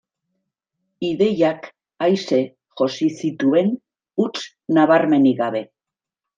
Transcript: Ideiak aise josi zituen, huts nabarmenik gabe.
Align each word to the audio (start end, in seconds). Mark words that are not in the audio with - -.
Ideiak 1.09 1.67
aise 2.07 2.41
josi 2.81 3.11
zituen, 3.21 3.71
huts 4.25 4.45
nabarmenik 4.81 5.41
gabe. 5.47 5.67